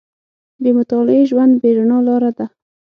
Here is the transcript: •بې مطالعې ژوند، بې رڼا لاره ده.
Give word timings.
•بې 0.61 0.71
مطالعې 0.77 1.21
ژوند، 1.29 1.53
بې 1.61 1.69
رڼا 1.77 1.97
لاره 2.07 2.31
ده. 2.37 2.45